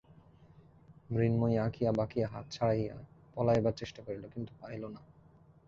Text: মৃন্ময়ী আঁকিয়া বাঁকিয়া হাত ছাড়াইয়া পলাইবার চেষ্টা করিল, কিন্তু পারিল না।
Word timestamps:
মৃন্ময়ী 1.09 1.57
আঁকিয়া 1.57 1.91
বাঁকিয়া 1.91 2.27
হাত 2.27 2.45
ছাড়াইয়া 2.51 2.95
পলাইবার 3.35 3.73
চেষ্টা 3.73 4.01
করিল, 4.05 4.23
কিন্তু 4.27 4.51
পারিল 4.61 4.83
না। 4.87 5.01